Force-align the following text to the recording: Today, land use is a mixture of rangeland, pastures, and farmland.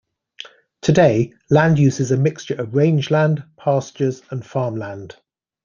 Today, 0.81 1.31
land 1.51 1.77
use 1.77 1.99
is 1.99 2.09
a 2.09 2.17
mixture 2.17 2.55
of 2.59 2.73
rangeland, 2.73 3.43
pastures, 3.55 4.23
and 4.31 4.43
farmland. 4.43 5.15